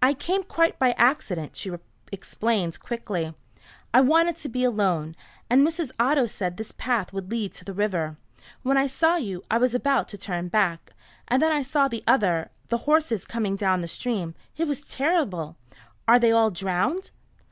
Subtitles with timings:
[0.00, 1.72] "I came quite by accident," she
[2.12, 3.34] explained quickly.
[3.92, 5.16] "I wanted to be alone,
[5.50, 5.90] and Mrs.
[5.98, 8.16] Otto said this path would lead to the river.
[8.62, 10.92] When I saw you I was about to turn back.
[11.26, 14.36] And then I saw the other the horses coming down the stream.
[14.56, 15.56] It was terrible.
[16.06, 17.10] Are they all drowned?"